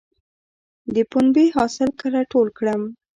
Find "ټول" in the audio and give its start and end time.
2.31-2.47